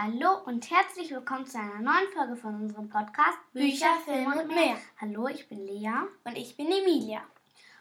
Hallo 0.00 0.42
und 0.44 0.70
herzlich 0.70 1.10
willkommen 1.10 1.44
zu 1.44 1.58
einer 1.58 1.80
neuen 1.80 2.08
Folge 2.14 2.36
von 2.36 2.54
unserem 2.54 2.88
Podcast 2.88 3.36
Bücher, 3.52 3.96
Film 4.04 4.32
und 4.32 4.46
mehr. 4.46 4.76
Hallo, 5.00 5.26
ich 5.26 5.48
bin 5.48 5.66
Lea. 5.66 5.90
Und 6.22 6.38
ich 6.38 6.56
bin 6.56 6.70
Emilia. 6.70 7.20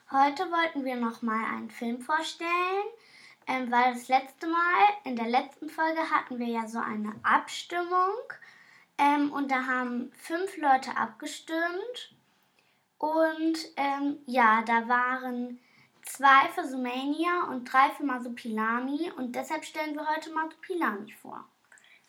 Heute 0.10 0.46
wollten 0.50 0.84
wir 0.84 0.96
nochmal 0.96 1.46
einen 1.46 1.70
Film 1.70 2.02
vorstellen, 2.02 2.88
ähm, 3.46 3.72
weil 3.72 3.94
das 3.94 4.08
letzte 4.08 4.48
Mal, 4.48 4.88
in 5.04 5.16
der 5.16 5.28
letzten 5.28 5.70
Folge 5.70 6.00
hatten 6.10 6.40
wir 6.40 6.48
ja 6.48 6.68
so 6.68 6.80
eine 6.80 7.14
Abstimmung 7.22 8.16
ähm, 8.98 9.32
und 9.32 9.52
da 9.52 9.68
haben 9.68 10.12
fünf 10.18 10.58
Leute 10.58 10.98
abgestimmt 10.98 12.16
und 12.98 13.60
ähm, 13.76 14.18
ja, 14.26 14.64
da 14.64 14.88
waren 14.88 15.60
zwei 16.02 16.48
für 16.56 16.68
Sumania 16.68 17.44
und 17.52 17.72
drei 17.72 17.92
für 17.92 18.06
Masupilami 18.06 19.12
und 19.18 19.36
deshalb 19.36 19.64
stellen 19.64 19.94
wir 19.94 20.10
heute 20.10 20.34
Masupilami 20.34 21.12
vor. 21.12 21.46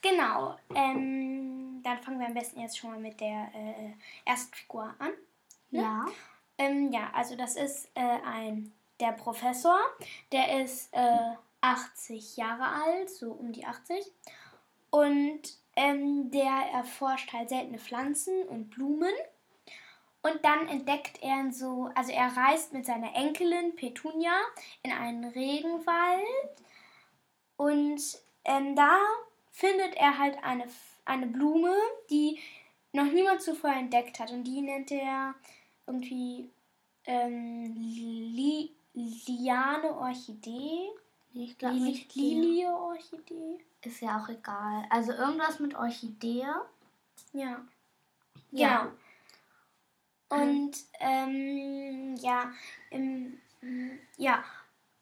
Genau. 0.09 0.57
Ähm, 0.75 1.81
dann 1.83 1.99
fangen 1.99 2.21
wir 2.21 2.27
am 2.27 2.35
besten 2.35 2.61
jetzt 2.61 2.79
schon 2.79 2.91
mal 2.91 3.01
mit 3.01 3.21
der 3.21 3.51
äh, 3.55 3.93
ersten 4.25 4.55
Figur 4.55 4.95
an. 4.99 5.11
Ne? 5.71 5.81
Ja. 5.81 6.07
Ähm, 6.59 6.91
ja, 6.93 7.11
also 7.13 7.37
das 7.37 7.57
ist 7.57 7.91
äh, 7.95 8.01
ein 8.25 8.73
der 9.01 9.13
Professor, 9.13 9.79
der 10.33 10.63
ist 10.63 10.93
äh, 10.93 11.35
80 11.61 12.37
Jahre 12.37 12.67
alt, 12.67 13.11
so 13.11 13.31
um 13.31 13.53
die 13.53 13.65
80. 13.65 13.97
Und 14.91 15.41
ähm, 15.77 16.31
der 16.31 16.71
erforscht 16.73 17.33
halt 17.33 17.51
seltene 17.51 17.79
Pflanzen 17.79 18.43
und 18.49 18.71
Blumen. 18.71 19.13
Und 20.23 20.45
dann 20.45 20.67
entdeckt 20.67 21.23
er 21.23 21.53
so, 21.53 21.91
also 21.95 22.11
er 22.11 22.37
reist 22.37 22.73
mit 22.73 22.87
seiner 22.87 23.15
Enkelin 23.15 23.77
Petunia 23.77 24.37
in 24.83 24.93
einen 24.93 25.25
Regenwald. 25.25 26.25
Und 27.57 28.01
ähm, 28.45 28.75
da 28.75 28.99
findet 29.59 29.97
er 29.97 30.19
halt 30.19 30.43
eine, 30.45 30.69
eine 31.05 31.27
Blume, 31.27 31.75
die 32.11 32.39
noch 32.93 33.07
niemand 33.07 33.43
zuvor 33.43 33.71
entdeckt 33.71 34.21
hat. 34.21 34.31
Und 34.31 34.45
die 34.45 34.61
nennt 34.61 34.93
er 34.93 35.35
irgendwie 35.87 36.49
ähm, 37.05 37.75
Li 37.75 38.71
Liane 38.95 39.97
Orchidee. 39.97 40.89
Ich 41.35 41.59
glaube 41.59 41.75
Li 41.75 42.07
Lilie 42.15 42.69
Orchidee. 42.69 43.59
Ist 43.83 44.01
ja 44.01 44.21
auch 44.21 44.29
egal. 44.29 44.85
Also 44.91 45.13
irgendwas 45.13 45.59
mit 45.59 45.75
Orchidee. 45.75 46.47
Ja. 47.33 47.61
Ja. 48.53 48.93
Genau. 50.29 50.45
Und 50.45 50.77
ähm, 51.01 52.15
ja, 52.17 52.53
im, 52.91 53.41
ja, 54.19 54.45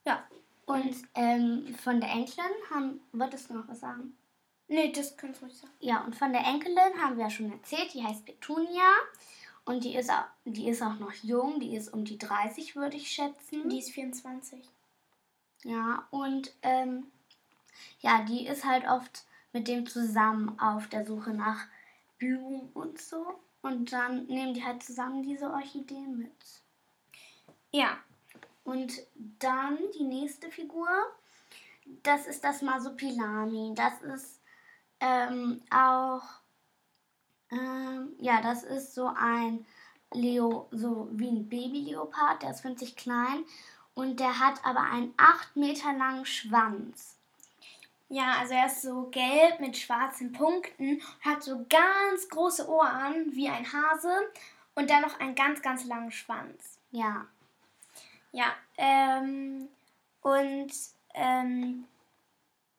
ja. 0.07 0.27
Und 0.67 0.97
ähm, 1.15 1.75
von 1.83 2.01
der 2.01 2.11
Enkelin 2.11 2.47
haben, 2.71 3.01
wolltest 3.13 3.51
du 3.51 3.55
noch 3.55 3.69
was 3.69 3.81
sagen? 3.81 4.17
Nee, 4.69 4.93
das 4.93 5.17
kannst 5.17 5.41
du 5.41 5.47
ruhig 5.47 5.57
sagen. 5.57 5.73
Ja, 5.81 6.05
und 6.05 6.17
von 6.17 6.33
der 6.33 6.45
Enkelin 6.45 7.01
haben 7.01 7.17
wir 7.17 7.25
ja 7.25 7.31
schon 7.31 7.53
erzählt, 7.53 7.95
die 7.95 8.03
heißt 8.03 8.25
Petunia. 8.25 8.91
Und 9.65 9.83
die 9.83 9.97
ist, 9.97 10.11
auch, 10.11 10.25
die 10.45 10.69
ist 10.69 10.83
auch 10.83 10.99
noch 10.99 11.13
jung, 11.13 11.59
die 11.59 11.75
ist 11.75 11.93
um 11.93 12.05
die 12.05 12.19
30, 12.19 12.77
würde 12.77 12.97
ich 12.97 13.11
schätzen. 13.11 13.69
Die 13.69 13.79
ist 13.79 13.91
24. 13.91 14.65
Ja, 15.65 16.07
und 16.11 16.53
ähm, 16.63 17.11
ja, 18.01 18.23
die 18.23 18.47
ist 18.47 18.65
halt 18.65 18.87
oft 18.87 19.25
mit 19.53 19.67
dem 19.67 19.87
zusammen 19.87 20.59
auf 20.61 20.87
der 20.87 21.05
Suche 21.05 21.31
nach 21.31 21.67
Blumen 22.19 22.71
und 22.75 23.01
so. 23.01 23.27
Und 23.63 23.93
dann 23.93 24.27
nehmen 24.27 24.55
die 24.55 24.65
halt 24.65 24.83
zusammen 24.83 25.25
diese 25.25 25.51
Orchideen 25.51 26.19
mit. 26.19 26.63
Ja. 27.73 27.99
Und 28.63 28.93
dann 29.41 29.79
die 29.99 30.05
nächste 30.05 30.51
Figur, 30.51 30.89
das 32.03 32.27
ist 32.27 32.45
das 32.45 32.63
Masupilami. 32.63 33.73
Das 33.75 34.01
ist 34.03 34.41
ähm, 35.01 35.63
auch, 35.71 36.23
ähm, 37.51 38.13
ja, 38.19 38.41
das 38.43 38.63
ist 38.63 38.95
so 38.95 39.07
ein 39.07 39.67
Leo, 40.13 40.69
so 40.71 41.09
wie 41.13 41.29
ein 41.29 41.49
Babyleopard, 41.49 42.43
der 42.43 42.51
ist 42.51 42.65
winzig 42.65 42.97
klein 42.97 43.45
und 43.95 44.21
der 44.21 44.39
hat 44.39 44.65
aber 44.65 44.81
einen 44.81 45.13
8 45.17 45.57
Meter 45.57 45.93
langen 45.93 46.27
Schwanz. 46.27 47.17
Ja, 48.09 48.37
also 48.39 48.55
er 48.55 48.67
ist 48.67 48.83
so 48.83 49.09
gelb 49.11 49.59
mit 49.59 49.77
schwarzen 49.77 50.33
Punkten, 50.33 51.03
hat 51.23 51.43
so 51.43 51.67
ganz 51.69 52.29
große 52.29 52.69
Ohren 52.69 53.35
wie 53.35 53.49
ein 53.49 53.67
Hase 53.73 54.31
und 54.77 54.91
dann 54.91 55.03
noch 55.03 55.19
einen 55.19 55.35
ganz, 55.35 55.61
ganz 55.61 55.85
langen 55.87 56.13
Schwanz. 56.13 56.79
Ja. 56.93 57.27
Ja, 58.31 58.55
ähm, 58.77 59.69
und 60.21 60.73
ähm, 61.15 61.85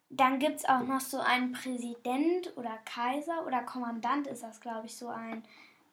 dann 0.10 0.40
gibt 0.40 0.58
es 0.58 0.66
auch 0.66 0.82
noch 0.82 1.02
so 1.02 1.20
einen 1.20 1.52
Präsident 1.52 2.56
oder 2.56 2.78
Kaiser 2.86 3.46
oder 3.46 3.62
Kommandant 3.64 4.28
ist 4.28 4.44
das, 4.44 4.62
glaube 4.62 4.88
ich, 4.88 4.96
so 4.96 5.10
ein, 5.10 5.44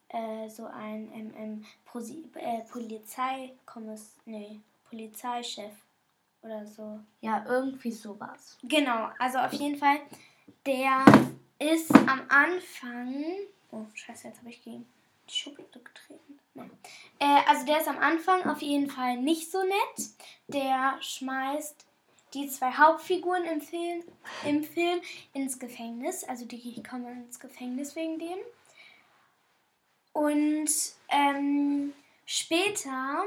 äh, 0.09 0.49
so 0.49 0.67
ein 0.67 1.11
ähm, 1.13 1.35
ähm, 1.37 1.65
äh, 2.35 2.61
Polizeikommiss, 2.71 4.17
nee, 4.25 4.61
Polizeichef 4.89 5.73
oder 6.43 6.67
so. 6.67 7.01
Ja, 7.21 7.45
irgendwie 7.47 7.91
sowas. 7.91 8.59
Genau, 8.63 9.11
also 9.19 9.39
auf 9.39 9.53
jeden 9.53 9.77
Fall, 9.77 9.99
der 10.65 11.05
ist 11.59 11.93
am 11.93 12.23
Anfang. 12.29 13.25
Oh, 13.73 13.87
scheiße, 13.95 14.29
jetzt 14.29 14.39
habe 14.39 14.51
ich 14.51 14.63
gegen 14.63 14.87
die 15.29 15.35
Schublade 15.35 15.81
getreten. 15.81 16.39
Nein. 16.55 16.71
Äh, 17.19 17.41
also 17.49 17.67
der 17.67 17.81
ist 17.81 17.89
am 17.89 17.99
Anfang 17.99 18.49
auf 18.49 18.63
jeden 18.63 18.89
Fall 18.89 19.17
nicht 19.17 19.51
so 19.51 19.63
nett. 19.63 20.11
Der 20.47 20.97
schmeißt 21.01 21.87
die 22.35 22.49
zwei 22.49 22.73
Hauptfiguren 22.73 23.45
im 23.45 23.61
Film, 23.61 24.03
im 24.45 24.65
Film 24.65 25.01
ins 25.33 25.59
Gefängnis. 25.59 26.25
Also 26.25 26.45
die 26.45 26.83
kommen 26.83 27.25
ins 27.25 27.39
Gefängnis 27.39 27.95
wegen 27.97 28.19
dem. 28.19 28.39
Und 30.13 30.71
ähm, 31.09 31.93
später 32.27 33.25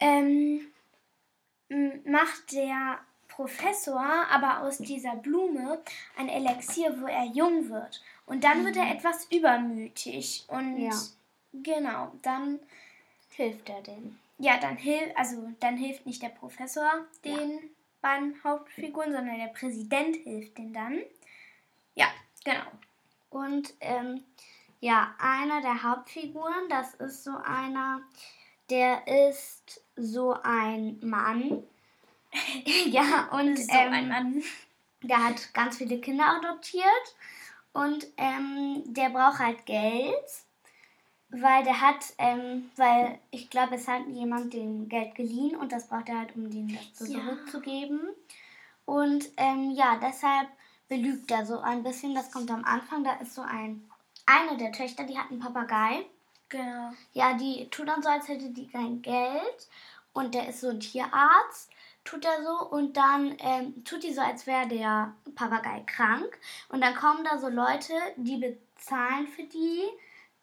ähm, 0.00 0.66
macht 2.04 2.52
der 2.52 2.98
Professor 3.28 4.00
aber 4.30 4.60
aus 4.60 4.78
dieser 4.78 5.16
Blume 5.16 5.80
ein 6.16 6.28
Elixier, 6.28 7.00
wo 7.00 7.06
er 7.06 7.24
jung 7.24 7.70
wird. 7.70 8.02
Und 8.26 8.44
dann 8.44 8.64
wird 8.64 8.76
er 8.76 8.84
mhm. 8.84 8.92
etwas 8.92 9.26
übermütig. 9.30 10.44
Und 10.48 10.78
ja. 10.78 10.90
genau, 11.52 12.12
dann 12.22 12.60
hilft 13.30 13.68
er 13.68 13.82
denen. 13.82 14.19
Ja, 14.42 14.56
dann 14.58 14.78
hilft, 14.78 15.16
also 15.18 15.52
dann 15.60 15.76
hilft 15.76 16.06
nicht 16.06 16.22
der 16.22 16.30
Professor 16.30 16.90
den 17.24 17.50
ja. 17.50 17.58
beiden 18.00 18.42
Hauptfiguren, 18.42 19.12
sondern 19.12 19.36
der 19.36 19.48
Präsident 19.48 20.16
hilft 20.16 20.56
denen 20.56 20.72
dann. 20.72 20.98
Ja, 21.94 22.06
genau. 22.42 22.64
Und 23.28 23.74
ähm, 23.80 24.24
ja, 24.80 25.14
einer 25.18 25.60
der 25.60 25.82
Hauptfiguren, 25.82 26.70
das 26.70 26.94
ist 26.94 27.22
so 27.22 27.32
einer, 27.36 28.00
der 28.70 29.06
ist 29.06 29.82
so 29.96 30.34
ein 30.42 30.98
Mann. 31.02 31.62
ja, 32.86 33.28
und 33.32 33.58
so 33.58 33.70
ähm, 33.72 33.92
ein 33.92 34.08
Mann. 34.08 34.42
der 35.02 35.22
hat 35.22 35.52
ganz 35.52 35.76
viele 35.76 36.00
Kinder 36.00 36.24
adoptiert 36.38 37.14
und 37.74 38.06
ähm, 38.16 38.84
der 38.86 39.10
braucht 39.10 39.38
halt 39.38 39.66
Geld, 39.66 40.14
weil 41.30 41.62
der 41.64 41.80
hat, 41.80 42.04
ähm, 42.18 42.70
weil 42.76 43.18
ich 43.30 43.50
glaube, 43.50 43.76
es 43.76 43.86
hat 43.88 44.06
jemand 44.08 44.52
dem 44.52 44.88
Geld 44.88 45.14
geliehen 45.14 45.56
und 45.56 45.72
das 45.72 45.86
braucht 45.88 46.08
er 46.08 46.18
halt, 46.20 46.34
um 46.36 46.50
dem 46.50 46.68
das 46.68 47.08
Ja. 47.08 47.20
zurückzugeben. 47.20 48.00
Und 48.84 49.28
ähm, 49.36 49.70
ja, 49.70 49.98
deshalb 50.02 50.48
belügt 50.88 51.30
er 51.30 51.46
so 51.46 51.60
ein 51.60 51.82
bisschen. 51.82 52.14
Das 52.14 52.32
kommt 52.32 52.50
am 52.50 52.64
Anfang. 52.64 53.04
Da 53.04 53.12
ist 53.14 53.34
so 53.34 53.42
ein, 53.42 53.88
eine 54.26 54.56
der 54.56 54.72
Töchter, 54.72 55.04
die 55.04 55.16
hat 55.16 55.30
einen 55.30 55.38
Papagei. 55.40 56.04
Genau. 56.48 56.90
Ja, 57.12 57.34
die 57.34 57.68
tut 57.70 57.86
dann 57.86 58.02
so, 58.02 58.08
als 58.08 58.26
hätte 58.26 58.48
die 58.50 58.66
kein 58.66 59.00
Geld. 59.02 59.68
Und 60.12 60.34
der 60.34 60.48
ist 60.48 60.60
so 60.60 60.70
ein 60.70 60.80
Tierarzt, 60.80 61.70
tut 62.04 62.24
er 62.24 62.42
so. 62.42 62.68
Und 62.70 62.96
dann 62.96 63.36
ähm, 63.38 63.84
tut 63.84 64.02
die 64.02 64.12
so, 64.12 64.20
als 64.20 64.48
wäre 64.48 64.66
der 64.66 65.14
Papagei 65.36 65.84
krank. 65.86 66.36
Und 66.70 66.80
dann 66.80 66.96
kommen 66.96 67.22
da 67.22 67.38
so 67.38 67.48
Leute, 67.48 67.92
die 68.16 68.38
bezahlen 68.38 69.28
für 69.28 69.44
die 69.44 69.84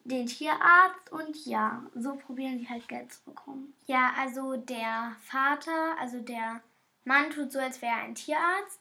den 0.07 0.25
Tierarzt. 0.25 1.11
Und 1.11 1.45
ja, 1.45 1.83
so 1.95 2.15
probieren 2.15 2.57
die 2.57 2.69
halt 2.69 2.87
Geld 2.87 3.13
zu 3.13 3.23
bekommen. 3.25 3.73
Ja, 3.85 4.11
also 4.17 4.57
der 4.57 5.15
Vater, 5.21 5.97
also 5.99 6.19
der 6.19 6.61
Mann 7.05 7.29
tut 7.29 7.51
so, 7.51 7.59
als 7.59 7.81
wäre 7.81 7.93
er 7.93 8.03
ein 8.03 8.15
Tierarzt. 8.15 8.79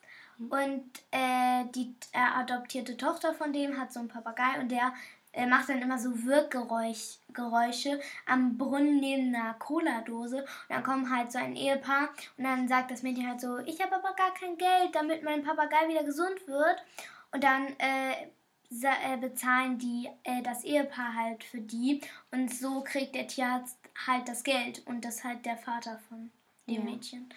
Und 0.49 0.83
äh, 1.11 1.65
die 1.73 1.95
äh, 2.11 2.19
adoptierte 2.19 2.95
Tochter 2.95 3.33
von 3.33 3.53
dem 3.53 3.79
hat 3.79 3.91
so 3.91 3.99
einen 3.99 4.09
Papagei 4.09 4.59
und 4.59 4.69
der 4.69 4.93
äh, 5.33 5.47
macht 5.47 5.69
dann 5.69 5.81
immer 5.81 5.97
so 5.97 6.25
Wirkgeräusche 6.25 7.19
Geräusche 7.33 7.99
am 8.25 8.57
Brunnen 8.57 8.99
neben 8.99 9.33
einer 9.33 9.53
Cola-Dose. 9.55 10.37
Und 10.37 10.47
dann 10.69 10.83
kommt 10.83 11.09
halt 11.09 11.31
so 11.31 11.37
ein 11.37 11.55
Ehepaar 11.55 12.09
und 12.37 12.43
dann 12.43 12.67
sagt 12.67 12.91
das 12.91 13.03
Mädchen 13.03 13.27
halt 13.27 13.41
so, 13.41 13.57
ich 13.59 13.81
habe 13.81 13.95
aber 13.95 14.13
gar 14.13 14.33
kein 14.33 14.57
Geld, 14.57 14.93
damit 14.93 15.23
mein 15.23 15.43
Papagei 15.43 15.87
wieder 15.87 16.03
gesund 16.03 16.47
wird. 16.47 16.83
Und 17.31 17.43
dann 17.43 17.67
äh, 17.77 18.27
bezahlen 18.69 19.77
die 19.77 20.09
äh, 20.23 20.41
das 20.43 20.63
Ehepaar 20.63 21.13
halt 21.15 21.43
für 21.43 21.59
die. 21.61 22.01
Und 22.31 22.53
so 22.53 22.81
kriegt 22.83 23.15
der 23.15 23.27
Tierarzt 23.27 23.77
halt 24.05 24.27
das 24.27 24.43
Geld. 24.43 24.85
Und 24.85 25.05
das 25.05 25.15
ist 25.17 25.23
halt 25.23 25.45
der 25.45 25.57
Vater 25.57 25.99
von 26.09 26.29
dem 26.67 26.75
Ja. 26.75 26.81
Mädchen. 26.81 27.29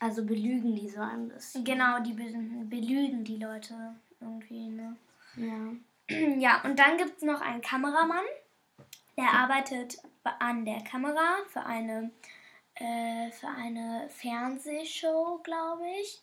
Also 0.00 0.24
belügen 0.24 0.74
die 0.74 0.88
so 0.88 1.00
ein 1.00 1.28
bisschen. 1.28 1.64
Genau, 1.64 2.00
die 2.00 2.12
be 2.12 2.24
belügen 2.64 3.24
die 3.24 3.36
Leute 3.36 3.94
irgendwie, 4.20 4.68
ne? 4.68 4.96
Ja. 5.36 5.54
Ja, 6.38 6.60
und 6.64 6.78
dann 6.78 6.98
gibt 6.98 7.16
es 7.16 7.22
noch 7.22 7.40
einen 7.40 7.62
Kameramann, 7.62 8.24
der 9.16 9.32
arbeitet 9.32 10.02
be- 10.22 10.38
an 10.38 10.66
der 10.66 10.82
Kamera 10.84 11.36
für 11.48 11.64
eine, 11.64 12.10
äh, 12.74 13.30
für 13.30 13.48
eine 13.48 14.06
Fernsehshow, 14.10 15.40
glaube 15.42 15.84
ich. 16.02 16.20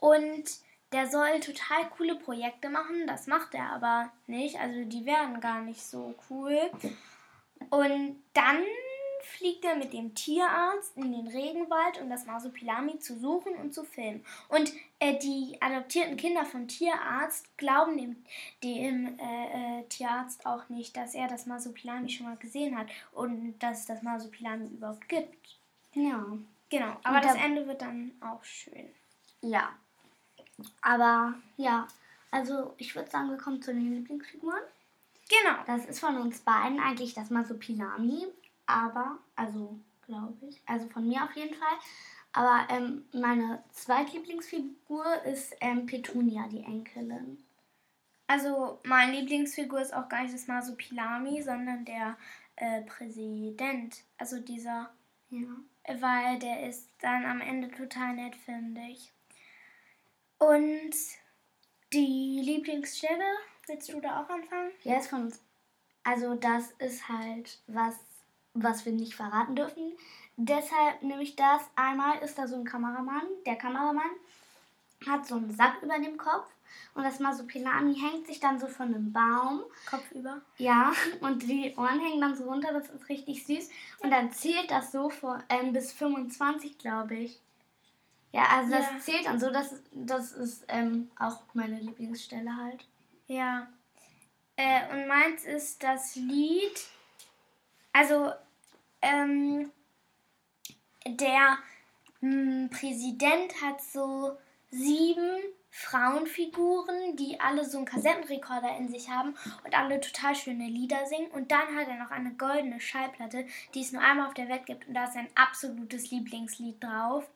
Und 0.00 0.44
der 0.92 1.06
soll 1.08 1.40
total 1.40 1.88
coole 1.96 2.14
Projekte 2.16 2.68
machen, 2.70 3.06
das 3.06 3.26
macht 3.26 3.54
er 3.54 3.70
aber 3.72 4.10
nicht. 4.26 4.58
Also 4.60 4.84
die 4.84 5.04
werden 5.04 5.40
gar 5.40 5.60
nicht 5.60 5.82
so 5.82 6.14
cool. 6.30 6.58
Und 7.70 8.22
dann 8.34 8.62
fliegt 9.22 9.64
er 9.64 9.74
mit 9.76 9.92
dem 9.92 10.14
Tierarzt 10.14 10.96
in 10.96 11.12
den 11.12 11.26
Regenwald, 11.26 12.00
um 12.00 12.08
das 12.08 12.24
Masopilami 12.24 12.98
zu 13.00 13.18
suchen 13.18 13.54
und 13.56 13.74
zu 13.74 13.84
filmen. 13.84 14.24
Und 14.48 14.72
äh, 15.00 15.18
die 15.18 15.60
adoptierten 15.60 16.16
Kinder 16.16 16.44
vom 16.46 16.68
Tierarzt 16.68 17.44
glauben 17.58 17.98
dem, 17.98 18.24
dem 18.62 19.18
äh, 19.18 19.80
äh, 19.80 19.84
Tierarzt 19.88 20.46
auch 20.46 20.68
nicht, 20.68 20.96
dass 20.96 21.14
er 21.14 21.26
das 21.26 21.46
Masopilami 21.46 22.08
schon 22.08 22.26
mal 22.26 22.36
gesehen 22.36 22.78
hat 22.78 22.86
und 23.12 23.58
dass 23.58 23.80
es 23.80 23.86
das 23.86 24.02
Masopilami 24.02 24.68
überhaupt 24.68 25.08
gibt. 25.08 25.58
Ja. 25.94 26.24
Genau, 26.70 26.96
aber 27.02 27.16
Und 27.16 27.24
das 27.24 27.34
da- 27.34 27.44
Ende 27.44 27.66
wird 27.66 27.82
dann 27.82 28.12
auch 28.20 28.44
schön. 28.44 28.88
Ja. 29.42 29.70
Aber 30.80 31.34
ja, 31.56 31.86
also 32.30 32.74
ich 32.78 32.94
würde 32.94 33.10
sagen, 33.10 33.30
wir 33.30 33.36
kommen 33.38 33.62
zu 33.62 33.72
den 33.72 33.94
Lieblingsfiguren. 33.94 34.62
Genau. 35.28 35.56
Das 35.66 35.84
ist 35.86 36.00
von 36.00 36.16
uns 36.16 36.40
beiden 36.40 36.80
eigentlich 36.80 37.14
das 37.14 37.30
Masopilami, 37.30 38.26
aber, 38.66 39.18
also 39.36 39.78
glaube 40.06 40.46
ich, 40.48 40.60
also 40.66 40.88
von 40.88 41.06
mir 41.06 41.22
auf 41.24 41.36
jeden 41.36 41.54
Fall. 41.54 41.78
Aber 42.32 42.66
ähm, 42.70 43.04
meine 43.12 43.62
zweitlieblingsfigur 43.72 45.22
ist 45.24 45.54
ähm, 45.60 45.86
Petunia, 45.86 46.46
die 46.48 46.62
Enkelin. 46.62 47.42
Also 48.26 48.78
meine 48.84 49.12
Lieblingsfigur 49.12 49.80
ist 49.80 49.94
auch 49.94 50.08
gar 50.08 50.22
nicht 50.22 50.34
das 50.34 50.46
Masopilami, 50.46 51.42
sondern 51.42 51.84
der 51.84 52.16
äh, 52.56 52.82
Präsident. 52.82 54.02
Also 54.18 54.38
dieser, 54.40 54.90
Ja. 55.30 55.48
weil 55.98 56.38
der 56.38 56.68
ist 56.68 56.88
dann 57.00 57.24
am 57.24 57.40
Ende 57.40 57.70
total 57.70 58.14
nett, 58.14 58.36
finde 58.36 58.82
ich. 58.82 59.12
Und 60.38 60.94
die 61.92 62.40
Lieblingsstelle, 62.42 63.24
willst 63.66 63.92
du 63.92 64.00
da 64.00 64.22
auch 64.22 64.30
anfangen? 64.30 64.70
Ja, 64.84 64.98
ist 64.98 65.08
von 65.08 65.22
uns. 65.22 65.40
Also 66.04 66.34
das 66.34 66.70
ist 66.78 67.08
halt 67.08 67.58
was, 67.66 67.94
was 68.54 68.84
wir 68.86 68.92
nicht 68.92 69.14
verraten 69.14 69.56
dürfen. 69.56 69.92
Deshalb 70.36 71.02
nehme 71.02 71.22
ich 71.22 71.36
das. 71.36 71.62
Einmal 71.74 72.18
ist 72.18 72.38
da 72.38 72.46
so 72.46 72.56
ein 72.56 72.64
Kameramann. 72.64 73.26
Der 73.46 73.56
Kameramann 73.56 74.10
hat 75.06 75.26
so 75.26 75.36
einen 75.36 75.50
Sack 75.50 75.82
über 75.82 75.98
dem 75.98 76.16
Kopf 76.16 76.46
und 76.94 77.04
das 77.04 77.20
Masopilami 77.20 77.94
hängt 77.94 78.26
sich 78.26 78.40
dann 78.40 78.58
so 78.58 78.66
von 78.66 78.86
einem 78.86 79.12
Baum. 79.12 79.62
Kopf 79.88 80.10
über. 80.12 80.40
Ja, 80.56 80.92
und 81.20 81.42
die 81.42 81.74
Ohren 81.76 82.00
hängen 82.00 82.20
dann 82.20 82.36
so 82.36 82.44
runter. 82.44 82.72
Das 82.72 82.88
ist 82.88 83.08
richtig 83.08 83.46
süß. 83.46 83.70
Und 84.00 84.10
dann 84.10 84.32
zählt 84.32 84.70
das 84.70 84.92
so 84.92 85.10
vor, 85.10 85.42
ähm, 85.48 85.72
bis 85.72 85.92
25, 85.92 86.78
glaube 86.78 87.16
ich. 87.16 87.40
Ja, 88.38 88.46
also 88.56 88.70
das 88.70 88.86
Ja. 88.86 88.98
zählt 89.00 89.26
dann 89.26 89.40
so. 89.40 89.50
Das, 89.50 89.74
das 89.92 90.30
ist 90.32 90.64
ähm, 90.68 91.10
auch 91.18 91.40
meine 91.54 91.80
Lieblingsstelle 91.80 92.54
halt. 92.56 92.86
Ja. 93.26 93.66
Äh, 94.54 94.92
und 94.92 95.08
meins 95.08 95.44
ist 95.44 95.82
das 95.82 96.14
Lied. 96.14 96.86
Also, 97.92 98.32
ähm, 99.02 99.72
der 101.04 101.58
mh, 102.20 102.68
Präsident 102.68 103.60
hat 103.60 103.82
so 103.82 104.36
sieben 104.70 105.40
Frauenfiguren, 105.70 107.16
die 107.16 107.40
alle 107.40 107.64
so 107.64 107.78
einen 107.78 107.86
Kassettenrekorder 107.86 108.76
in 108.76 108.88
sich 108.88 109.08
haben 109.10 109.34
und 109.64 109.76
alle 109.76 110.00
total 110.00 110.36
schöne 110.36 110.66
Lieder 110.68 111.06
singen. 111.06 111.30
Und 111.32 111.50
dann 111.50 111.74
hat 111.74 111.88
er 111.88 111.96
noch 111.98 112.12
eine 112.12 112.34
goldene 112.34 112.80
Schallplatte, 112.80 113.46
die 113.74 113.80
es 113.80 113.90
nur 113.90 114.02
einmal 114.02 114.28
auf 114.28 114.34
der 114.34 114.48
Welt 114.48 114.66
gibt. 114.66 114.86
Und 114.86 114.94
da 114.94 115.04
ist 115.04 115.14
sein 115.14 115.28
absolutes 115.34 116.12
Lieblingslied 116.12 116.82
drauf. 116.84 117.28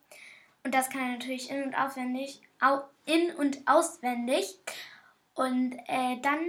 Und 0.64 0.74
das 0.74 0.90
kann 0.90 1.02
er 1.02 1.12
natürlich 1.12 1.50
in- 1.50 1.64
und 1.64 1.74
auswendig, 1.74 2.40
au, 2.60 2.82
in- 3.04 3.34
und 3.34 3.66
auswendig. 3.66 4.58
Und 5.34 5.76
äh, 5.86 6.20
dann 6.22 6.40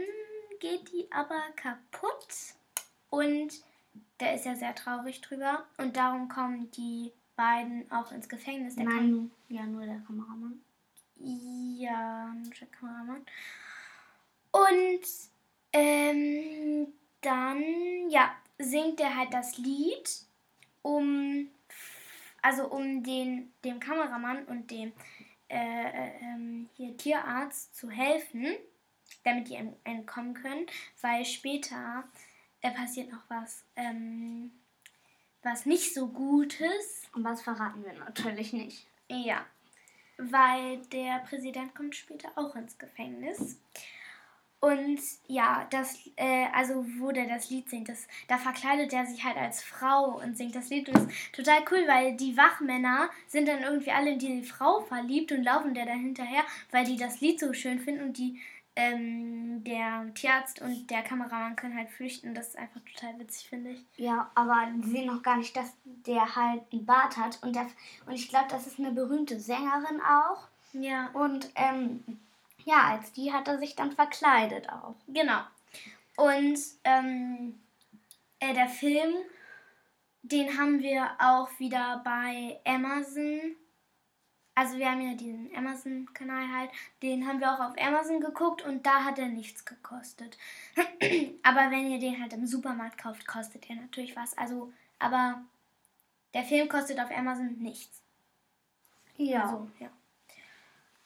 geht 0.59 0.91
die 0.91 1.11
aber 1.11 1.41
kaputt. 1.55 2.27
Und 3.09 3.63
der 4.19 4.35
ist 4.35 4.45
ja 4.45 4.55
sehr 4.55 4.75
traurig 4.75 5.21
drüber. 5.21 5.65
Und 5.77 5.97
darum 5.97 6.29
kommen 6.29 6.69
die 6.71 7.11
beiden 7.35 7.91
auch 7.91 8.11
ins 8.11 8.29
Gefängnis. 8.29 8.75
Der 8.75 8.85
Nein, 8.85 9.31
ja, 9.49 9.65
nur 9.65 9.85
der 9.85 9.99
Kameramann. 9.99 10.61
ja, 11.17 12.33
der 12.59 12.67
Kameramann. 12.67 13.25
Und 14.51 15.01
ähm, 15.73 16.87
dann, 17.21 17.63
ja, 18.09 18.35
singt 18.59 18.99
er 18.99 19.15
halt 19.17 19.33
das 19.33 19.57
Lied, 19.57 20.21
um, 20.83 21.49
also 22.43 22.67
um 22.67 23.01
den, 23.03 23.51
dem 23.63 23.79
Kameramann 23.79 24.45
und 24.45 24.69
dem 24.69 24.93
äh, 25.49 25.55
äh, 25.57 26.11
ähm, 26.21 26.69
hier 26.75 26.95
Tierarzt 26.97 27.75
zu 27.75 27.89
helfen, 27.89 28.55
damit 29.23 29.49
die 29.49 29.55
ent- 29.55 29.77
entkommen 29.83 30.35
können, 30.35 30.67
weil 31.01 31.25
später 31.25 32.03
äh, 32.61 32.71
passiert 32.71 33.11
noch 33.11 33.23
was, 33.29 33.63
ähm, 33.75 34.51
was 35.41 35.65
nicht 35.65 35.93
so 35.93 36.07
Gutes. 36.07 37.09
Und 37.13 37.23
was 37.23 37.41
verraten 37.41 37.83
wir 37.83 37.93
natürlich 37.93 38.53
nicht. 38.53 38.87
Ja, 39.09 39.45
weil 40.17 40.77
der 40.87 41.19
Präsident 41.19 41.75
kommt 41.75 41.95
später 41.95 42.31
auch 42.35 42.55
ins 42.55 42.77
Gefängnis. 42.77 43.59
Und 44.63 45.01
ja, 45.27 45.67
das, 45.71 45.99
äh, 46.15 46.45
also 46.53 46.85
wo 46.97 47.11
der 47.11 47.27
das 47.27 47.49
Lied 47.49 47.69
singt, 47.69 47.89
das, 47.89 48.07
da 48.29 48.37
verkleidet 48.37 48.93
er 48.93 49.05
sich 49.05 49.21
halt 49.21 49.35
als 49.35 49.61
Frau 49.61 50.21
und 50.23 50.37
singt 50.37 50.55
das 50.55 50.69
Lied. 50.69 50.87
Und 50.87 50.95
das 50.95 51.03
ist 51.07 51.35
total 51.35 51.65
cool, 51.69 51.85
weil 51.85 52.15
die 52.15 52.37
Wachmänner 52.37 53.09
sind 53.27 53.49
dann 53.49 53.63
irgendwie 53.63 53.91
alle 53.91 54.11
in 54.11 54.19
die 54.19 54.41
Frau 54.41 54.79
verliebt 54.79 55.33
und 55.33 55.43
laufen 55.43 55.73
der 55.73 55.85
dann 55.85 55.99
hinterher, 55.99 56.43
weil 56.71 56.85
die 56.85 56.95
das 56.95 57.19
Lied 57.19 57.41
so 57.41 57.51
schön 57.51 57.77
finden 57.77 58.05
und 58.05 58.17
die, 58.17 58.39
ähm, 58.77 59.65
der 59.65 60.05
Tierarzt 60.13 60.61
und 60.61 60.89
der 60.89 61.01
Kameramann 61.01 61.57
können 61.57 61.75
halt 61.75 61.89
flüchten. 61.89 62.33
Das 62.33 62.47
ist 62.47 62.57
einfach 62.57 62.79
total 62.85 63.19
witzig, 63.19 63.49
finde 63.49 63.71
ich. 63.71 63.83
Ja, 63.97 64.31
aber 64.33 64.69
die 64.77 64.87
sehen 64.87 65.07
noch 65.07 65.23
gar 65.23 65.35
nicht, 65.35 65.57
dass 65.57 65.75
der 65.83 66.37
halt 66.37 66.61
einen 66.71 66.85
Bart 66.85 67.17
hat. 67.17 67.37
Und, 67.43 67.53
der, 67.53 67.67
und 68.05 68.13
ich 68.13 68.29
glaube, 68.29 68.47
das 68.49 68.65
ist 68.65 68.79
eine 68.79 68.91
berühmte 68.91 69.41
Sängerin 69.41 69.99
auch. 69.99 70.47
Ja. 70.71 71.09
Und 71.09 71.49
ähm, 71.55 72.01
ja, 72.65 72.95
als 72.95 73.11
die 73.11 73.31
hat 73.33 73.47
er 73.47 73.57
sich 73.59 73.75
dann 73.75 73.91
verkleidet 73.91 74.69
auch. 74.69 74.95
Genau. 75.07 75.41
Und 76.15 76.59
ähm, 76.83 77.59
äh, 78.39 78.53
der 78.53 78.67
Film, 78.67 79.15
den 80.21 80.57
haben 80.57 80.79
wir 80.79 81.11
auch 81.19 81.49
wieder 81.59 82.01
bei 82.03 82.59
Amazon. 82.65 83.55
Also 84.55 84.77
wir 84.77 84.91
haben 84.91 85.01
ja 85.01 85.15
diesen 85.15 85.49
Amazon-Kanal 85.55 86.47
halt, 86.51 86.69
den 87.01 87.27
haben 87.27 87.39
wir 87.39 87.51
auch 87.51 87.59
auf 87.59 87.73
Amazon 87.81 88.19
geguckt 88.19 88.61
und 88.61 88.85
da 88.85 89.03
hat 89.03 89.17
er 89.17 89.27
nichts 89.27 89.65
gekostet. 89.65 90.37
aber 91.43 91.71
wenn 91.71 91.89
ihr 91.89 91.99
den 91.99 92.21
halt 92.21 92.33
im 92.33 92.45
Supermarkt 92.45 92.99
kauft, 92.99 93.25
kostet 93.25 93.67
er 93.69 93.77
natürlich 93.77 94.15
was. 94.15 94.37
Also, 94.37 94.71
aber 94.99 95.41
der 96.35 96.43
Film 96.43 96.69
kostet 96.69 96.99
auf 96.99 97.09
Amazon 97.11 97.57
nichts. 97.59 98.01
Ja. 99.17 99.49
So, 99.49 99.67
ja. 99.79 99.89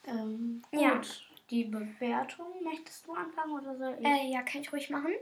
Ähm, 0.05 0.61
Ja. 0.71 1.01
Die 1.49 1.63
Bewertung, 1.63 2.63
möchtest 2.63 3.07
du 3.07 3.13
anfangen 3.13 3.53
oder 3.53 3.77
soll 3.77 3.97
ich? 3.99 4.05
Äh, 4.05 4.27
ja, 4.31 4.41
kann 4.41 4.61
ich 4.61 4.73
ruhig 4.73 4.89
machen. 4.89 5.13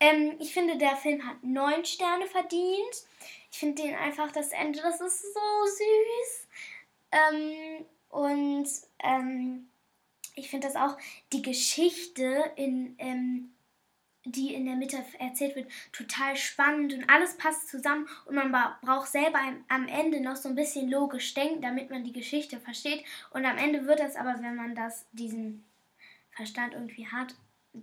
Ähm, 0.00 0.34
ich 0.38 0.52
finde, 0.52 0.76
der 0.76 0.96
Film 0.96 1.26
hat 1.26 1.42
neun 1.42 1.84
Sterne 1.84 2.26
verdient. 2.26 3.06
Ich 3.50 3.58
finde 3.58 3.82
den 3.82 3.94
einfach, 3.94 4.30
das 4.32 4.52
Ende, 4.52 4.80
das 4.80 5.00
ist 5.00 5.22
so 5.22 5.40
süß. 5.64 6.48
Ähm, 7.12 7.86
und 8.10 8.68
ähm, 9.02 9.68
ich 10.34 10.50
finde 10.50 10.66
das 10.66 10.76
auch, 10.76 10.98
die 11.32 11.42
Geschichte, 11.42 12.52
in, 12.56 12.96
ähm, 12.98 13.53
die 14.24 14.54
in 14.54 14.64
der 14.64 14.76
Mitte 14.76 15.04
erzählt 15.18 15.54
wird, 15.54 15.70
total 15.92 16.36
spannend 16.36 16.94
und 16.94 17.08
alles 17.10 17.36
passt 17.36 17.68
zusammen 17.68 18.08
und 18.24 18.34
man 18.34 18.50
bra- 18.52 18.78
braucht 18.82 19.08
selber 19.08 19.38
am- 19.38 19.64
am 19.68 19.86
Ende 19.88 20.20
noch 20.20 20.36
so 20.36 20.48
ein 20.48 20.54
bisschen 20.54 20.88
logisch 20.88 21.34
denken, 21.34 21.60
damit 21.60 21.90
man 21.90 22.04
die 22.04 22.12
Geschichte 22.12 22.58
versteht. 22.58 23.04
Und 23.30 23.44
am 23.44 23.58
Ende 23.58 23.86
wird 23.86 24.00
das 24.00 24.16
aber, 24.16 24.42
wenn 24.42 24.56
man 24.56 24.74
das, 24.74 25.06
diesen 25.12 25.64
Verstand 26.30 26.72
irgendwie 26.74 27.06
hat, 27.06 27.34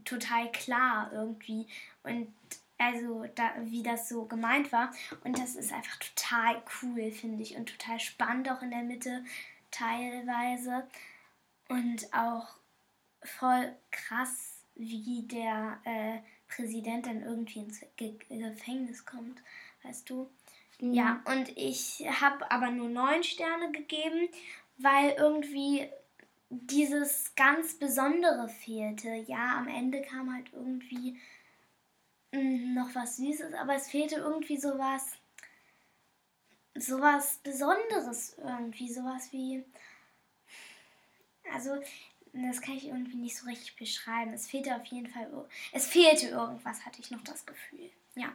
total 0.05 0.51
klar 0.51 1.11
irgendwie. 1.13 1.67
Und 2.03 2.33
also, 2.77 3.25
da, 3.35 3.51
wie 3.59 3.83
das 3.83 4.09
so 4.09 4.25
gemeint 4.25 4.71
war. 4.71 4.91
Und 5.23 5.37
das 5.37 5.55
ist 5.55 5.71
einfach 5.71 5.97
total 5.97 6.63
cool, 6.81 7.11
finde 7.11 7.43
ich. 7.43 7.55
Und 7.55 7.69
total 7.69 7.99
spannend 7.99 8.49
auch 8.49 8.63
in 8.63 8.71
der 8.71 8.81
Mitte 8.81 9.23
teilweise. 9.69 10.87
Und 11.69 12.11
auch 12.11 12.55
voll 13.23 13.75
krass, 13.91 14.50
wie 14.75 15.23
der 15.23 15.79
äh, 15.83 16.19
Präsident 16.47 17.05
dann 17.05 17.21
irgendwie 17.21 17.59
ins 17.59 17.81
Ge 17.95 18.15
Gefängnis 18.29 19.05
kommt. 19.05 19.41
Weißt 19.83 20.09
du? 20.09 20.29
Ja, 20.79 21.21
und 21.25 21.55
ich 21.57 22.05
habe 22.21 22.49
aber 22.51 22.71
nur 22.71 22.89
neun 22.89 23.23
Sterne 23.23 23.71
gegeben, 23.71 24.29
weil 24.77 25.11
irgendwie 25.11 25.87
dieses 26.49 27.33
ganz 27.35 27.75
Besondere 27.77 28.49
fehlte. 28.49 29.09
Ja, 29.27 29.57
am 29.57 29.67
Ende 29.67 30.01
kam 30.01 30.33
halt 30.33 30.51
irgendwie 30.53 31.19
mh, 32.31 32.73
noch 32.73 32.93
was 32.95 33.17
Süßes, 33.17 33.53
aber 33.53 33.75
es 33.75 33.89
fehlte 33.89 34.15
irgendwie 34.15 34.57
sowas, 34.57 35.17
sowas 36.75 37.39
Besonderes 37.43 38.37
irgendwie, 38.37 38.91
sowas 38.91 39.31
wie, 39.31 39.63
also 41.53 41.75
das 42.33 42.61
kann 42.61 42.75
ich 42.75 42.87
irgendwie 42.87 43.17
nicht 43.17 43.37
so 43.37 43.45
richtig 43.45 43.75
beschreiben. 43.75 44.33
Es 44.33 44.47
fehlte 44.47 44.75
auf 44.75 44.85
jeden 44.85 45.07
Fall, 45.07 45.29
es 45.71 45.87
fehlte 45.87 46.27
irgendwas, 46.27 46.85
hatte 46.85 47.01
ich 47.01 47.11
noch 47.11 47.23
das 47.23 47.45
Gefühl. 47.45 47.89
Ja. 48.15 48.31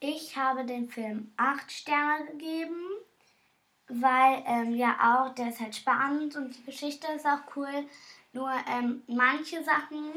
Ich 0.00 0.36
habe 0.36 0.64
den 0.64 0.90
Film 0.90 1.32
8 1.36 1.72
Sterne 1.72 2.26
gegeben, 2.26 2.82
weil 3.88 4.42
ähm, 4.46 4.74
ja 4.74 4.96
auch, 5.00 5.34
der 5.34 5.48
ist 5.48 5.60
halt 5.60 5.74
spannend 5.74 6.36
und 6.36 6.54
die 6.54 6.64
Geschichte 6.64 7.06
ist 7.12 7.26
auch 7.26 7.56
cool. 7.56 7.88
Nur 8.32 8.52
ähm, 8.70 9.02
manche 9.06 9.64
Sachen, 9.64 10.12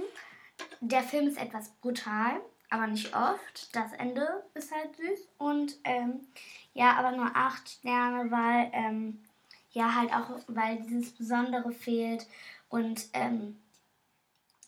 der 0.82 1.04
Film 1.04 1.28
ist 1.28 1.38
etwas 1.38 1.70
brutal, 1.76 2.42
aber 2.70 2.88
nicht 2.88 3.16
oft. 3.16 3.74
Das 3.74 3.94
Ende 3.94 4.44
ist 4.54 4.74
halt 4.74 4.96
süß 4.98 5.30
und 5.38 5.78
ähm, 5.86 6.28
ja, 6.74 6.98
aber 6.98 7.12
nur 7.12 7.34
8 7.34 7.70
Sterne, 7.70 8.30
weil 8.30 8.70
ähm, 8.74 9.24
ja 9.72 9.96
halt 9.96 10.14
auch, 10.14 10.40
weil 10.48 10.82
dieses 10.82 11.12
Besondere 11.12 11.72
fehlt 11.72 12.28
und 12.70 13.08
ähm, 13.14 13.58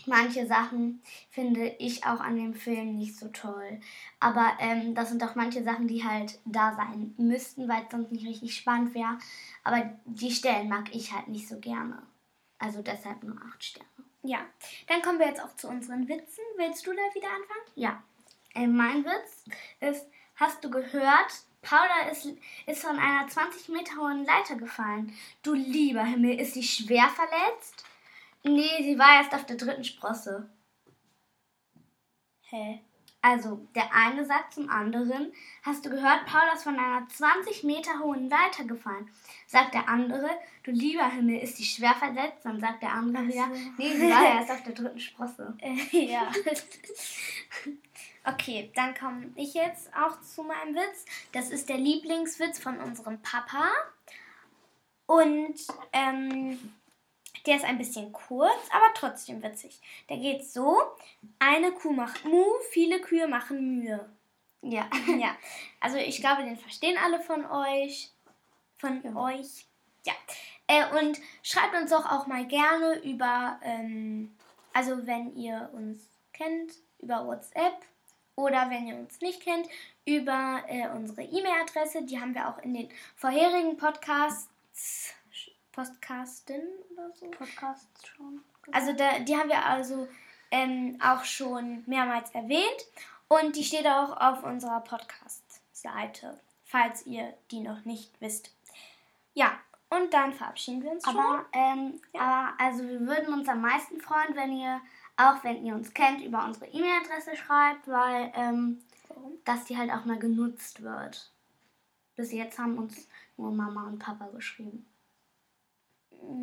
manche 0.06 0.48
Sachen 0.48 1.02
finde 1.30 1.68
ich 1.80 2.06
auch 2.06 2.20
an 2.20 2.36
dem 2.36 2.54
Film 2.54 2.98
nicht 2.98 3.18
so 3.18 3.28
toll. 3.30 3.80
Aber 4.20 4.54
ähm, 4.60 4.96
das 4.96 5.10
sind 5.10 5.24
auch 5.24 5.36
manche 5.36 5.64
Sachen, 5.64 5.88
die 5.88 6.04
halt 6.04 6.40
da 6.46 6.76
sein 6.76 7.14
müssten, 7.18 7.68
weil 7.68 7.84
es 7.84 7.92
sonst 7.92 8.12
nicht 8.12 8.28
richtig 8.28 8.56
spannend 8.56 8.94
wäre. 8.94 9.18
Aber 9.64 9.92
die 10.06 10.32
Stellen 10.32 10.70
mag 10.70 10.94
ich 10.94 11.14
halt 11.14 11.28
nicht 11.28 11.48
so 11.48 11.60
gerne. 11.60 12.02
Also 12.60 12.82
deshalb 12.82 13.24
nur 13.24 13.38
8 13.54 13.64
Sterne. 13.64 13.88
Ja, 14.24 14.40
dann 14.88 15.02
kommen 15.02 15.20
wir 15.20 15.28
jetzt 15.28 15.44
auch 15.44 15.56
zu 15.56 15.68
unseren 15.68 16.08
Witzen. 16.08 16.44
Willst 16.58 16.86
du 16.86 16.92
da 16.92 17.02
wieder 17.16 17.30
anfangen? 17.30 17.72
Ja. 17.76 18.04
Äh, 18.54 18.68
mein 18.68 19.04
Witz 19.04 19.46
ist, 19.80 20.06
hast 20.36 20.64
du 20.64 20.70
gehört, 20.70 21.44
Paula 21.62 22.10
ist, 22.12 22.28
ist 22.66 22.82
von 22.82 22.98
einer 22.98 23.28
20 23.28 23.70
Meter 23.70 23.96
hohen 23.98 24.26
Leiter 24.26 24.56
gefallen. 24.56 25.16
Du 25.44 25.54
lieber 25.54 26.04
Himmel, 26.04 26.40
ist 26.40 26.54
sie 26.54 26.64
schwer 26.64 27.08
verletzt? 27.10 27.86
Nee, 28.44 28.84
sie 28.84 28.98
war 28.98 29.22
erst 29.22 29.34
auf 29.34 29.46
der 29.46 29.58
dritten 29.58 29.84
Sprosse. 29.84 30.50
Hä? 32.50 32.82
Also, 33.24 33.68
der 33.76 33.94
eine 33.94 34.26
sagt 34.26 34.56
zum 34.56 34.68
anderen, 34.72 35.32
hast 35.62 35.86
du 35.86 35.92
gehört, 35.92 36.26
Paula 36.26 36.54
ist 36.54 36.64
von 36.64 36.80
einer 36.80 37.08
20 37.08 37.64
Meter 37.64 38.00
hohen 38.00 38.28
Leiter 38.28 38.64
gefallen. 38.64 39.12
Sagt 39.46 39.76
der 39.76 39.88
andere, 39.88 40.28
du 40.64 40.72
lieber 40.72 41.08
Himmel, 41.08 41.38
ist 41.38 41.58
sie 41.58 41.64
schwer 41.64 41.94
verletzt? 41.94 42.44
Dann 42.44 42.60
sagt 42.60 42.82
der 42.82 42.94
andere 42.94 43.28
wieder, 43.28 43.48
nee, 43.78 43.96
sie 43.96 44.10
war 44.10 44.26
erst 44.40 44.50
auf 44.50 44.64
der 44.64 44.74
dritten 44.74 45.00
Sprosse. 45.00 45.56
Äh, 45.60 46.12
ja. 46.12 46.32
okay, 48.26 48.72
dann 48.74 48.96
komme 48.96 49.32
ich 49.36 49.54
jetzt 49.54 49.92
auch 49.94 50.20
zu 50.22 50.42
meinem 50.42 50.74
Witz. 50.74 51.06
Das 51.32 51.50
ist 51.50 51.70
der 51.70 51.78
Lieblingswitz 51.78 52.60
von 52.60 52.80
unserem 52.80 53.22
Papa. 53.22 53.70
Und 55.06 55.56
ähm, 55.94 56.74
der 57.46 57.56
ist 57.56 57.66
ein 57.66 57.78
bisschen 57.78 58.12
kurz, 58.12 58.60
aber 58.72 58.94
trotzdem 58.94 59.42
witzig. 59.44 59.80
Der 60.10 60.18
geht 60.18 60.46
so: 60.46 60.78
Eine 61.40 61.72
Kuh 61.72 61.92
macht 61.92 62.26
Mu, 62.26 62.44
viele 62.72 63.02
Kühe 63.02 63.28
machen 63.28 63.80
Mühe. 63.80 64.10
Ja. 64.62 64.90
Ja. 65.18 65.36
Also 65.80 65.98
ich 65.98 66.20
glaube, 66.22 66.44
den 66.44 66.58
verstehen 66.58 66.98
alle 67.04 67.20
von 67.22 67.46
euch. 67.46 68.12
Von 68.78 69.02
Ja. 69.04 69.16
euch. 69.16 69.66
Ja. 70.06 70.14
Äh, 70.68 71.00
und 71.00 71.20
schreibt 71.44 71.76
uns 71.76 71.92
doch 71.92 72.06
auch 72.06 72.28
mal 72.28 72.46
gerne 72.48 73.00
über, 73.04 73.60
ähm, 73.64 74.36
also 74.74 75.06
wenn 75.06 75.36
ihr 75.36 75.70
uns 75.74 76.00
kennt, 76.34 76.74
über 77.00 77.26
WhatsApp 77.26 77.74
oder 78.42 78.70
wenn 78.70 78.88
ihr 78.88 78.96
uns 78.96 79.22
nicht 79.22 79.42
kennt, 79.42 79.68
über 80.06 80.64
äh, 80.68 80.88
unsere 80.90 81.22
E-Mail-Adresse. 81.22 82.04
Die 82.04 82.20
haben 82.20 82.34
wir 82.34 82.50
auch 82.50 82.58
in 82.60 82.74
den 82.74 82.90
vorherigen 83.16 83.78
Podcasts, 83.78 85.14
Podcasten 85.72 86.62
oder 86.92 87.12
so. 87.14 87.28
Podcast 87.28 87.88
schon. 88.08 88.42
Also 88.72 88.94
da, 88.94 89.20
die 89.20 89.36
haben 89.36 89.50
wir 89.50 89.66
also 89.66 90.08
ähm, 90.50 91.00
auch 91.02 91.24
schon 91.24 91.84
mehrmals 91.86 92.32
erwähnt 92.32 92.86
und 93.28 93.56
die 93.56 93.64
steht 93.64 93.86
auch 93.88 94.18
auf 94.18 94.44
unserer 94.44 94.82
Podcast-Seite, 94.82 96.40
falls 96.66 97.06
ihr 97.06 97.34
die 97.52 97.60
noch 97.60 97.86
nicht 97.86 98.12
wisst. 98.20 98.54
Ja, 99.34 99.60
und 99.90 100.14
dann 100.14 100.34
verabschieden 100.34 100.84
wir 100.84 100.92
uns 100.92 101.04
schon. 101.04 101.18
Aber, 101.18 101.46
ähm, 101.54 102.02
aber 102.14 102.54
also 102.58 102.88
wir 102.88 103.02
würden 103.02 103.34
uns 103.34 103.48
am 103.48 103.62
meisten 103.62 104.00
freuen, 104.00 104.36
wenn 104.36 104.54
ihr, 104.54 104.82
auch 105.18 105.44
wenn 105.44 105.66
ihr 105.66 105.76
uns 105.76 105.94
kennt, 105.94 106.24
über 106.24 106.46
unsere 106.46 106.68
E-Mail-Adresse 106.68 107.36
schreibt, 107.36 107.88
weil 107.88 108.32
ähm, 108.36 108.82
dass 109.46 109.66
die 109.66 109.78
halt 109.78 109.92
auch 109.92 110.06
mal 110.06 110.20
genutzt 110.20 110.82
wird. 110.82 111.32
Bis 112.16 112.32
jetzt 112.32 112.60
haben 112.60 112.78
uns 112.78 113.08
nur 113.38 113.52
Mama 113.52 113.88
und 113.88 114.00
Papa 114.00 114.28
geschrieben. 114.28 114.86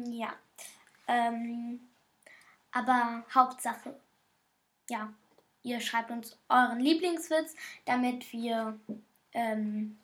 Ja. 0.06 0.34
Ähm, 1.06 1.80
aber 2.72 3.24
Hauptsache, 3.34 3.98
ja, 4.90 5.12
ihr 5.62 5.80
schreibt 5.80 6.10
uns 6.10 6.38
euren 6.48 6.80
Lieblingswitz, 6.80 7.54
damit 7.84 8.32
wir 8.32 8.78
ähm, 9.32 9.98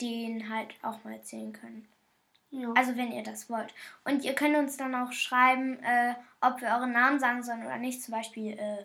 den 0.00 0.48
halt 0.48 0.74
auch 0.82 1.02
mal 1.04 1.14
erzählen 1.14 1.52
können. 1.52 1.88
Ja. 2.50 2.72
Also 2.74 2.96
wenn 2.96 3.12
ihr 3.12 3.22
das 3.22 3.50
wollt. 3.50 3.74
Und 4.04 4.24
ihr 4.24 4.34
könnt 4.34 4.56
uns 4.56 4.76
dann 4.76 4.94
auch 4.94 5.12
schreiben, 5.12 5.82
äh, 5.82 6.14
ob 6.40 6.60
wir 6.60 6.68
euren 6.68 6.92
Namen 6.92 7.20
sagen 7.20 7.42
sollen 7.42 7.64
oder 7.64 7.76
nicht. 7.76 8.02
Zum 8.02 8.12
Beispiel, 8.14 8.58
äh, 8.58 8.84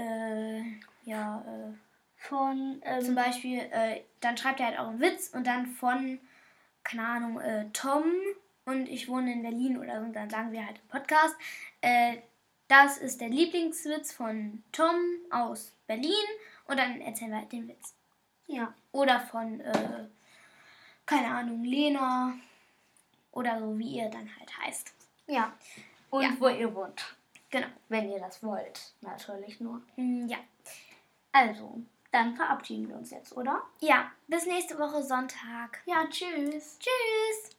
äh, 0.00 0.62
ja, 1.04 1.44
äh, 1.46 1.74
von 2.16 2.80
zum 3.00 3.10
ähm, 3.10 3.14
Beispiel, 3.14 3.58
äh, 3.58 4.02
dann 4.20 4.36
schreibt 4.36 4.60
ihr 4.60 4.66
halt 4.66 4.78
euren 4.78 5.00
Witz 5.00 5.28
und 5.28 5.46
dann 5.46 5.66
von, 5.66 6.20
keine 6.84 7.06
Ahnung, 7.06 7.40
äh, 7.40 7.66
Tom 7.72 8.04
und 8.64 8.88
ich 8.88 9.08
wohne 9.08 9.32
in 9.32 9.42
Berlin 9.42 9.76
oder 9.76 10.00
so. 10.00 10.06
Und 10.06 10.14
dann 10.14 10.30
sagen 10.30 10.52
wir 10.52 10.64
halt 10.64 10.78
im 10.78 10.88
Podcast, 10.88 11.36
das 12.68 12.96
ist 12.96 13.20
der 13.20 13.28
Lieblingswitz 13.28 14.12
von 14.12 14.62
Tom 14.72 14.96
aus 15.30 15.74
Berlin 15.86 16.12
und 16.66 16.78
dann 16.78 17.00
erzählen 17.02 17.32
wir 17.32 17.38
halt 17.40 17.52
den 17.52 17.68
Witz. 17.68 17.94
ja. 18.46 18.72
Oder 18.90 19.20
von, 19.20 19.60
äh, 19.60 20.06
keine 21.04 21.28
Ahnung, 21.28 21.62
Lena 21.64 22.32
oder 23.34 23.58
so, 23.60 23.78
wie 23.78 23.98
ihr 23.98 24.08
dann 24.10 24.28
halt 24.38 24.58
heißt. 24.58 24.92
Ja. 25.26 25.52
Und 26.10 26.22
Ja. 26.22 26.30
wo 26.38 26.48
ihr 26.48 26.74
wohnt. 26.74 27.16
Genau. 27.50 27.66
Wenn 27.88 28.10
ihr 28.10 28.18
das 28.18 28.42
wollt. 28.42 28.92
Natürlich 29.00 29.60
nur. 29.60 29.80
Mm, 29.96 30.26
Ja. 30.28 30.38
Also, 31.32 31.80
dann 32.12 32.36
verabschieden 32.36 32.88
wir 32.88 32.96
uns 32.96 33.10
jetzt, 33.10 33.36
oder? 33.36 33.62
Ja, 33.80 34.10
bis 34.28 34.46
nächste 34.46 34.78
Woche 34.78 35.02
Sonntag. 35.02 35.80
Ja, 35.86 36.04
tschüss. 36.08 36.78
Tschüss. 36.78 37.56